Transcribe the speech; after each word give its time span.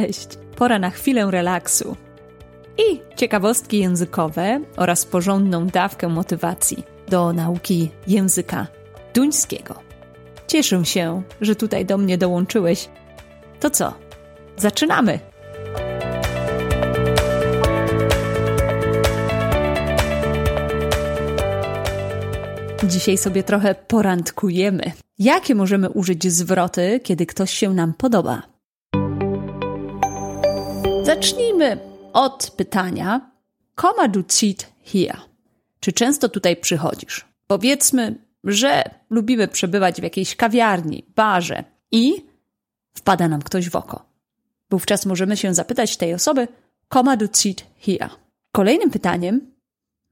Cześć! 0.00 0.28
Pora 0.56 0.78
na 0.78 0.90
chwilę 0.90 1.30
relaksu 1.30 1.96
i 2.78 3.00
ciekawostki 3.16 3.78
językowe 3.78 4.60
oraz 4.76 5.04
porządną 5.04 5.66
dawkę 5.66 6.08
motywacji 6.08 6.84
do 7.08 7.32
nauki 7.32 7.90
języka 8.06 8.66
duńskiego. 9.14 9.74
Cieszę 10.46 10.84
się, 10.84 11.22
że 11.40 11.56
tutaj 11.56 11.86
do 11.86 11.98
mnie 11.98 12.18
dołączyłeś. 12.18 12.88
To 13.60 13.70
co? 13.70 13.94
Zaczynamy! 14.56 15.18
Dzisiaj 22.84 23.18
sobie 23.18 23.42
trochę 23.42 23.74
porandkujemy. 23.74 24.92
Jakie 25.18 25.54
możemy 25.54 25.90
użyć 25.90 26.32
zwroty, 26.32 27.00
kiedy 27.04 27.26
ktoś 27.26 27.50
się 27.50 27.74
nam 27.74 27.94
podoba? 27.94 28.49
Zacznijmy 31.10 31.78
od 32.12 32.50
pytania: 32.56 33.30
Koma 33.74 34.08
du 34.08 34.22
zit 34.32 34.66
hier? 34.82 35.16
Czy 35.80 35.92
często 35.92 36.28
tutaj 36.28 36.56
przychodzisz? 36.56 37.24
Powiedzmy, 37.46 38.14
że 38.44 38.84
lubimy 39.10 39.48
przebywać 39.48 40.00
w 40.00 40.02
jakiejś 40.02 40.36
kawiarni, 40.36 41.06
barze 41.16 41.64
i 41.92 42.26
wpada 42.94 43.28
nam 43.28 43.42
ktoś 43.42 43.68
w 43.70 43.76
oko. 43.76 44.06
Wówczas 44.70 45.06
możemy 45.06 45.36
się 45.36 45.54
zapytać 45.54 45.96
tej 45.96 46.14
osoby: 46.14 46.48
Koma 46.88 47.16
du 47.16 47.26
zit 47.36 47.66
hier? 47.76 48.10
Kolejnym 48.52 48.90
pytaniem 48.90 49.54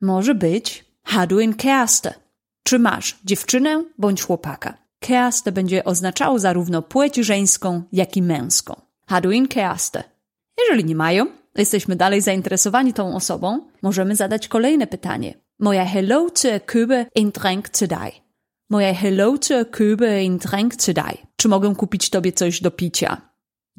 może 0.00 0.34
być: 0.34 0.84
Har 1.02 1.28
du 1.28 1.38
en 1.38 1.54
Kärste? 1.54 2.14
Czy 2.62 2.78
masz 2.78 3.18
dziewczynę 3.24 3.84
bądź 3.98 4.22
chłopaka? 4.22 4.74
Kärste 5.00 5.52
będzie 5.52 5.84
oznaczało 5.84 6.38
zarówno 6.38 6.82
płeć 6.82 7.16
żeńską, 7.16 7.82
jak 7.92 8.16
i 8.16 8.22
męską. 8.22 8.80
Har 9.06 9.22
du 9.22 9.30
en 9.30 9.48
Kärste? 9.48 10.17
Jeżeli 10.68 10.84
nie 10.84 10.96
mają, 10.96 11.26
jesteśmy 11.54 11.96
dalej 11.96 12.20
zainteresowani 12.20 12.92
tą 12.92 13.16
osobą, 13.16 13.60
możemy 13.82 14.16
zadać 14.16 14.48
kolejne 14.48 14.86
pytanie. 14.86 15.34
Moja 15.58 15.84
hello 15.84 16.26
at 16.26 16.66
købe 16.66 17.06
en 17.14 17.30
drink 17.30 17.68
til 17.68 17.88
dig? 17.88 18.12
Moja 18.70 18.94
hello 18.94 19.34
at 19.34 19.70
købe 19.70 20.08
en 20.08 20.38
drink 20.38 20.76
dig? 20.76 21.26
Czy 21.36 21.48
mogę 21.48 21.74
kupić 21.74 22.10
tobie 22.10 22.32
coś 22.32 22.60
do 22.60 22.70
picia? 22.70 23.16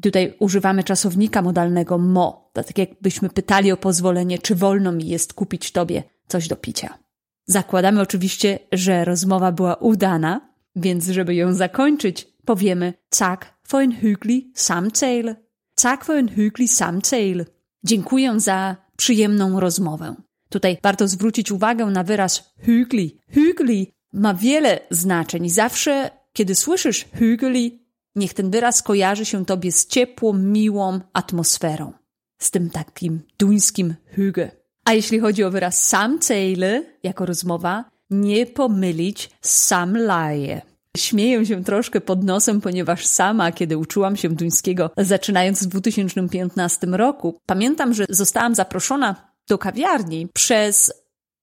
Tutaj 0.02 0.34
używamy 0.38 0.84
czasownika 0.84 1.42
modalnego 1.42 1.98
mo, 1.98 2.50
tak 2.52 2.78
jakbyśmy 2.78 3.28
pytali 3.28 3.72
o 3.72 3.76
pozwolenie, 3.76 4.38
czy 4.38 4.54
wolno 4.54 4.92
mi 4.92 5.08
jest 5.08 5.34
kupić 5.34 5.72
tobie 5.72 6.02
coś 6.28 6.48
do 6.48 6.56
picia. 6.56 6.98
Zakładamy 7.46 8.00
oczywiście, 8.00 8.58
że 8.72 9.04
rozmowa 9.04 9.52
była 9.52 9.74
udana, 9.74 10.40
więc 10.76 11.08
żeby 11.08 11.34
ją 11.34 11.54
zakończyć, 11.54 12.26
powiemy 12.44 12.94
tak 13.18 13.58
for 13.62 13.80
en 13.80 13.92
hyggelig 13.92 14.44
samtale. 14.54 15.49
Tak 15.82 16.04
for 16.04 16.16
en 16.16 16.28
hyggelig 16.28 16.70
samtale. 16.70 17.44
Dziękuję 17.84 18.40
za 18.40 18.76
przyjemną 18.96 19.60
rozmowę. 19.60 20.14
Tutaj 20.48 20.78
warto 20.82 21.08
zwrócić 21.08 21.52
uwagę 21.52 21.86
na 21.86 22.04
wyraz 22.04 22.54
hyggelig. 22.58 23.14
Hyggelig 23.28 23.90
ma 24.12 24.34
wiele 24.34 24.80
znaczeń. 24.90 25.50
Zawsze, 25.50 26.10
kiedy 26.32 26.54
słyszysz 26.54 27.04
hyggelig, 27.14 27.74
niech 28.14 28.34
ten 28.34 28.50
wyraz 28.50 28.82
kojarzy 28.82 29.24
się 29.24 29.44
tobie 29.44 29.72
z 29.72 29.86
ciepłą, 29.86 30.32
miłą 30.32 31.00
atmosferą. 31.12 31.92
Z 32.38 32.50
tym 32.50 32.70
takim 32.70 33.20
duńskim 33.38 33.94
hygge. 34.06 34.50
A 34.84 34.92
jeśli 34.92 35.20
chodzi 35.20 35.44
o 35.44 35.50
wyraz 35.50 35.88
samtale 35.88 36.84
jako 37.02 37.26
rozmowa, 37.26 37.84
nie 38.10 38.46
pomylić 38.46 39.30
samlaje. 39.40 40.69
Śmieję 40.96 41.46
się 41.46 41.64
troszkę 41.64 42.00
pod 42.00 42.24
nosem, 42.24 42.60
ponieważ 42.60 43.06
sama, 43.06 43.52
kiedy 43.52 43.78
uczyłam 43.78 44.16
się 44.16 44.28
duńskiego, 44.28 44.90
zaczynając 44.96 45.64
w 45.64 45.68
2015 45.68 46.86
roku, 46.86 47.38
pamiętam, 47.46 47.94
że 47.94 48.06
zostałam 48.08 48.54
zaproszona 48.54 49.32
do 49.48 49.58
kawiarni 49.58 50.28
przez 50.34 50.92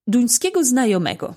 duńskiego 0.07 0.63
znajomego. 0.63 1.35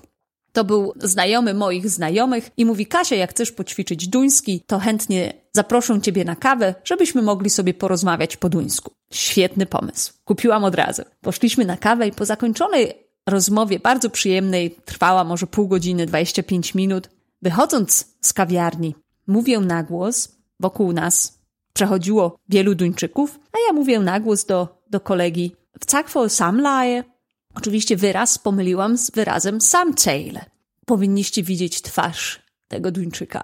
To 0.51 0.63
był 0.63 0.93
znajomy 0.99 1.53
moich 1.53 1.89
znajomych 1.89 2.49
i 2.57 2.65
mówi: 2.65 2.85
Kasia, 2.85 3.15
jak 3.15 3.29
chcesz 3.29 3.51
poćwiczyć 3.51 4.07
duński, 4.07 4.63
to 4.67 4.79
chętnie 4.79 5.33
zaproszę 5.53 6.01
ciebie 6.01 6.25
na 6.25 6.35
kawę, 6.35 6.75
żebyśmy 6.83 7.21
mogli 7.21 7.49
sobie 7.49 7.73
porozmawiać 7.73 8.37
po 8.37 8.49
duńsku. 8.49 8.91
Świetny 9.13 9.65
pomysł. 9.65 10.13
Kupiłam 10.23 10.63
od 10.63 10.75
razu. 10.75 11.01
Poszliśmy 11.21 11.65
na 11.65 11.77
kawę 11.77 12.07
i 12.07 12.11
po 12.11 12.25
zakończonej 12.25 12.93
rozmowie, 13.29 13.79
bardzo 13.79 14.09
przyjemnej, 14.09 14.75
trwała 14.85 15.23
może 15.23 15.47
pół 15.47 15.67
godziny, 15.67 16.05
25 16.05 16.75
minut, 16.75 17.09
wychodząc 17.41 18.17
z 18.21 18.33
kawiarni, 18.33 18.95
mówię 19.27 19.59
na 19.59 19.83
głos, 19.83 20.35
wokół 20.59 20.93
nas 20.93 21.41
przechodziło 21.73 22.37
wielu 22.49 22.75
Duńczyków, 22.75 23.39
a 23.51 23.57
ja 23.67 23.73
mówię 23.73 23.99
na 23.99 24.19
głos 24.19 24.45
do, 24.45 24.81
do 24.89 24.99
kolegi 24.99 25.55
w 25.79 25.85
Cakfol 25.85 26.29
Samlaje. 26.29 27.03
Oczywiście 27.55 27.97
wyraz 27.97 28.37
pomyliłam 28.37 28.97
z 28.97 29.11
wyrazem 29.11 29.61
samtale. 29.61 30.45
Powinniście 30.85 31.43
widzieć 31.43 31.81
twarz 31.81 32.41
tego 32.67 32.91
Duńczyka. 32.91 33.43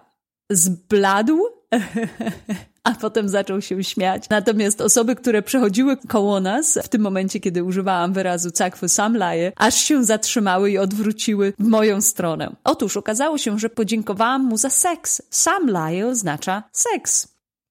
Zbladł, 0.50 1.40
a 2.88 2.96
potem 2.96 3.30
zaczął 3.30 3.62
się 3.62 3.84
śmiać. 3.84 4.30
Natomiast 4.30 4.82
osoby, 4.82 5.16
które 5.16 5.42
przechodziły 5.42 5.98
koło 5.98 6.40
nas 6.40 6.80
w 6.84 6.88
tym 6.88 7.02
momencie, 7.02 7.40
kiedy 7.40 7.64
używałam 7.64 8.14
wyrazu 8.14 8.52
cakwy 8.52 8.90
samlaje, 8.90 9.52
aż 9.56 9.76
się 9.76 10.04
zatrzymały 10.04 10.72
i 10.72 10.78
odwróciły 10.78 11.54
w 11.60 11.68
moją 11.68 12.02
stronę. 12.02 12.56
Otóż 12.64 12.98
okazało 12.98 13.38
się, 13.38 13.60
że 13.60 13.70
podziękowałam 13.70 14.44
mu 14.44 14.58
za 14.58 14.70
seks. 14.70 15.22
Samlaje 15.30 16.08
oznacza 16.08 16.64
seks. 16.72 17.28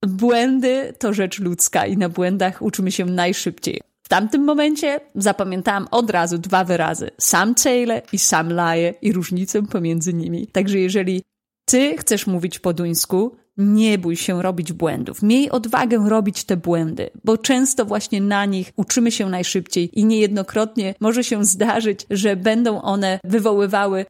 Błędy 0.06 0.94
to 0.98 1.12
rzecz 1.12 1.38
ludzka 1.38 1.86
i 1.86 1.96
na 1.96 2.08
błędach 2.08 2.62
uczymy 2.62 2.92
się 2.92 3.04
najszybciej. 3.04 3.80
W 4.02 4.08
tamtym 4.08 4.44
momencie 4.44 5.00
zapamiętałam 5.14 5.88
od 5.90 6.10
razu 6.10 6.38
dwa 6.38 6.64
wyrazy: 6.64 7.10
sam 7.18 7.54
Taylor 7.54 8.02
i 8.12 8.18
sam 8.18 8.52
Laje 8.52 8.94
i 9.02 9.12
różnicę 9.12 9.62
pomiędzy 9.62 10.14
nimi. 10.14 10.46
Także 10.46 10.78
jeżeli 10.78 11.22
ty 11.64 11.96
chcesz 11.98 12.26
mówić 12.26 12.58
po 12.58 12.72
duńsku, 12.72 13.36
nie 13.56 13.98
bój 13.98 14.16
się 14.16 14.42
robić 14.42 14.72
błędów. 14.72 15.22
Miej 15.22 15.50
odwagę 15.50 16.08
robić 16.08 16.44
te 16.44 16.56
błędy, 16.56 17.10
bo 17.24 17.38
często 17.38 17.84
właśnie 17.84 18.20
na 18.20 18.44
nich 18.44 18.72
uczymy 18.76 19.12
się 19.12 19.28
najszybciej 19.28 20.00
i 20.00 20.04
niejednokrotnie 20.04 20.94
może 21.00 21.24
się 21.24 21.44
zdarzyć, 21.44 22.06
że 22.10 22.36
będą 22.36 22.82
one 22.82 23.20
wywoływały 23.24 24.06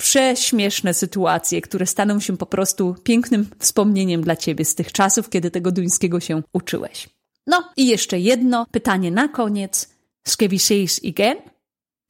prześmieszne 0.00 0.94
sytuacje, 0.94 1.60
które 1.60 1.86
staną 1.86 2.20
się 2.20 2.36
po 2.36 2.46
prostu 2.46 2.94
pięknym 3.02 3.50
wspomnieniem 3.58 4.22
dla 4.22 4.36
ciebie 4.36 4.64
z 4.64 4.74
tych 4.74 4.92
czasów, 4.92 5.30
kiedy 5.30 5.50
tego 5.50 5.72
duńskiego 5.72 6.20
się 6.20 6.42
uczyłeś. 6.52 7.08
No 7.46 7.72
i 7.76 7.86
jeszcze 7.86 8.18
jedno 8.18 8.66
pytanie 8.70 9.10
na 9.10 9.28
koniec. 9.28 9.94
Ska 10.28 10.48
vi 10.48 10.58
igen? 11.02 11.36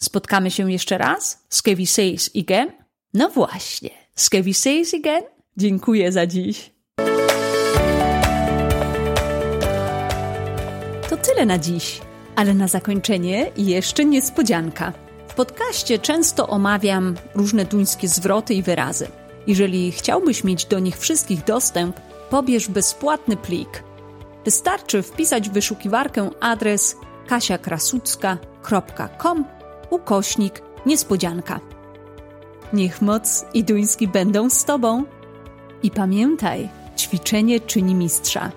Spotkamy 0.03 0.51
się 0.51 0.73
jeszcze 0.73 0.99
raz? 0.99 1.47
Ska 1.49 1.77
vi 1.77 1.87
igen? 2.35 2.73
No 3.15 3.31
właśnie. 3.31 3.91
Ska 4.15 4.43
vi 4.43 4.55
igen? 4.93 5.23
Dziękuję 5.61 6.13
za 6.13 6.27
dziś. 6.27 6.71
To 11.09 11.17
tyle 11.17 11.47
na 11.47 11.59
dziś, 11.59 12.01
ale 12.37 12.55
na 12.55 12.69
zakończenie 12.69 13.51
jeszcze 13.57 14.05
niespodzianka. 14.05 14.93
W 15.29 15.35
podcaście 15.35 15.99
często 15.99 16.49
omawiam 16.49 17.17
różne 17.35 17.65
duńskie 17.65 18.09
zwroty 18.09 18.55
i 18.55 18.63
wyrazy. 18.63 19.09
Jeżeli 19.47 19.93
chciałbyś 19.93 20.45
mieć 20.45 20.65
do 20.65 20.79
nich 20.79 20.99
wszystkich 20.99 21.45
dostęp, 21.45 22.01
pobierz 22.31 22.69
bezpłatny 22.69 23.37
plik. 23.37 23.85
Wystarczy 24.45 25.03
wpisać 25.03 25.51
w 25.51 25.53
wyszukiwarkę 25.53 26.31
adres 26.41 26.97
kasiakrasucka.com 27.27 29.45
ukośnik 29.91 30.63
niespodzianka. 30.87 31.61
Niech 32.73 33.03
moc 33.03 33.45
i 33.55 33.65
duński 33.65 34.09
będą 34.09 34.51
z 34.51 34.65
Tobą. 34.65 35.05
I 35.83 35.91
pamiętaj, 35.91 36.69
ćwiczenie 36.99 37.61
czyni 37.61 37.95
mistrza. 37.95 38.51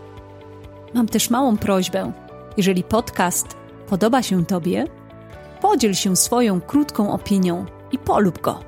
Mam 0.93 1.07
też 1.07 1.29
małą 1.29 1.57
prośbę. 1.57 2.11
Jeżeli 2.57 2.83
podcast 2.83 3.47
podoba 3.89 4.23
się 4.23 4.45
Tobie, 4.45 4.87
podziel 5.61 5.93
się 5.93 6.15
swoją 6.15 6.61
krótką 6.61 7.11
opinią 7.13 7.65
i 7.91 7.97
polub 7.97 8.41
go. 8.41 8.59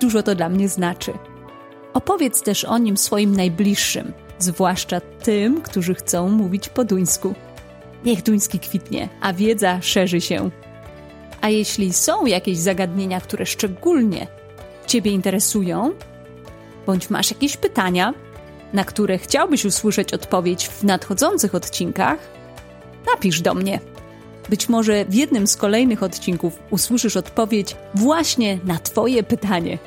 Dużo 0.00 0.22
to 0.22 0.34
dla 0.34 0.48
mnie 0.48 0.68
znaczy. 0.68 1.12
Opowiedz 1.94 2.42
też 2.42 2.64
o 2.64 2.78
nim 2.78 2.96
swoim 2.96 3.36
najbliższym, 3.36 4.12
zwłaszcza 4.38 5.00
tym, 5.00 5.62
którzy 5.62 5.94
chcą 5.94 6.28
mówić 6.28 6.68
po 6.68 6.84
duńsku. 6.84 7.34
Niech 8.04 8.22
duński 8.22 8.58
kwitnie, 8.58 9.08
a 9.20 9.32
wiedza 9.32 9.82
szerzy 9.82 10.20
się. 10.20 10.50
A 11.40 11.48
jeśli 11.48 11.92
są 11.92 12.26
jakieś 12.26 12.58
zagadnienia, 12.58 13.20
które 13.20 13.46
szczególnie 13.46 14.26
Ciebie 14.86 15.10
interesują, 15.10 15.92
bądź 16.86 17.10
masz 17.10 17.30
jakieś 17.30 17.56
pytania, 17.56 18.14
na 18.72 18.84
które 18.84 19.18
chciałbyś 19.18 19.64
usłyszeć 19.64 20.12
odpowiedź 20.12 20.68
w 20.68 20.84
nadchodzących 20.84 21.54
odcinkach, 21.54 22.18
napisz 23.12 23.40
do 23.40 23.54
mnie. 23.54 23.80
Być 24.48 24.68
może 24.68 25.04
w 25.04 25.14
jednym 25.14 25.46
z 25.46 25.56
kolejnych 25.56 26.02
odcinków 26.02 26.58
usłyszysz 26.70 27.16
odpowiedź 27.16 27.76
właśnie 27.94 28.58
na 28.64 28.78
Twoje 28.78 29.22
pytanie. 29.22 29.78